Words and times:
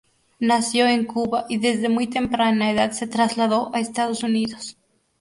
Nació 0.39 0.87
en 0.87 1.05
Cuba 1.05 1.45
y 1.47 1.57
desde 1.59 1.87
muy 1.87 2.07
temprana 2.07 2.71
edad 2.71 2.91
se 2.91 3.05
trasladó 3.05 3.69
a 3.75 3.79
Estados 3.79 4.23
Unidos. 4.23 4.75